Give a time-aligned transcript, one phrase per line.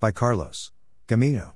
[0.00, 0.70] By Carlos
[1.08, 1.54] Gamino.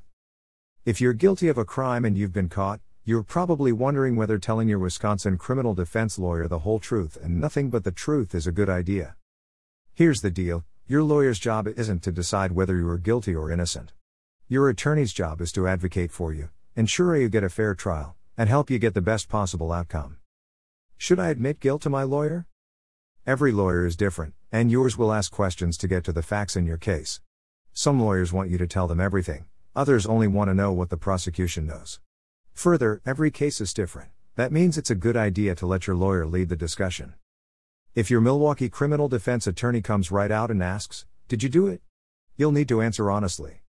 [0.85, 4.66] If you're guilty of a crime and you've been caught, you're probably wondering whether telling
[4.66, 8.50] your Wisconsin criminal defense lawyer the whole truth and nothing but the truth is a
[8.50, 9.14] good idea.
[9.94, 13.92] Here's the deal your lawyer's job isn't to decide whether you are guilty or innocent.
[14.49, 18.49] Your attorney's job is to advocate for you, ensure you get a fair trial, and
[18.49, 20.17] help you get the best possible outcome.
[20.97, 22.49] Should I admit guilt to my lawyer?
[23.25, 26.67] Every lawyer is different, and yours will ask questions to get to the facts in
[26.67, 27.21] your case.
[27.75, 30.99] Some lawyers want you to tell them everything, others only want to know what the
[30.99, 32.00] prosecution knows.
[32.52, 34.10] Further, every case is different.
[34.36, 37.14] That means it's a good idea to let your lawyer lead the discussion.
[37.94, 41.80] If your Milwaukee criminal defense attorney comes right out and asks, Did you do it?
[42.36, 43.62] You'll need to answer honestly.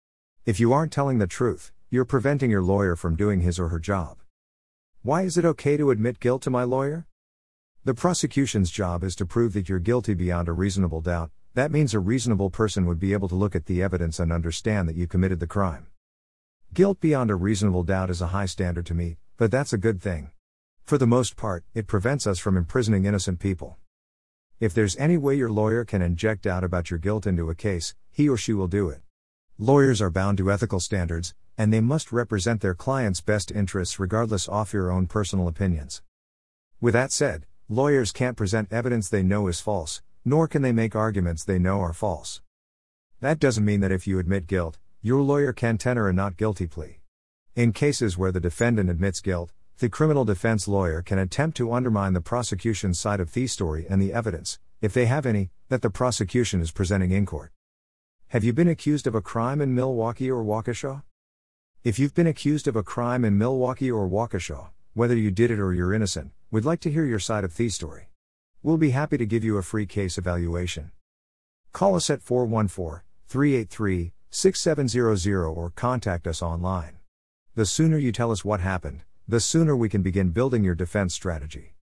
[0.45, 3.79] If you aren't telling the truth, you're preventing your lawyer from doing his or her
[3.79, 4.17] job.
[5.01, 7.07] Why is it okay to admit guilt to my lawyer?
[7.85, 11.93] The prosecution's job is to prove that you're guilty beyond a reasonable doubt, that means
[11.93, 15.05] a reasonable person would be able to look at the evidence and understand that you
[15.05, 15.85] committed the crime.
[16.73, 20.01] Guilt beyond a reasonable doubt is a high standard to meet, but that's a good
[20.01, 20.31] thing.
[20.83, 23.77] For the most part, it prevents us from imprisoning innocent people.
[24.59, 27.93] If there's any way your lawyer can inject doubt about your guilt into a case,
[28.11, 29.01] he or she will do it.
[29.59, 34.47] Lawyers are bound to ethical standards, and they must represent their client's best interests regardless
[34.47, 36.01] of your own personal opinions.
[36.81, 40.95] With that said, lawyers can't present evidence they know is false, nor can they make
[40.95, 42.41] arguments they know are false.
[43.19, 46.67] That doesn't mean that if you admit guilt, your lawyer can tender a not guilty
[46.67, 46.99] plea.
[47.55, 52.13] In cases where the defendant admits guilt, the criminal defense lawyer can attempt to undermine
[52.13, 55.89] the prosecution's side of the story and the evidence, if they have any, that the
[55.89, 57.51] prosecution is presenting in court.
[58.29, 61.03] Have you been accused of a crime in Milwaukee or Waukesha?
[61.83, 65.59] If you've been accused of a crime in Milwaukee or Waukesha, whether you did it
[65.59, 68.07] or you're innocent, we'd like to hear your side of the story.
[68.63, 70.91] We'll be happy to give you a free case evaluation.
[71.73, 76.97] Call us at 414 383 6700 or contact us online.
[77.55, 81.13] The sooner you tell us what happened, the sooner we can begin building your defense
[81.13, 81.75] strategy.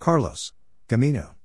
[0.00, 0.52] Carlos
[0.88, 1.36] Gamino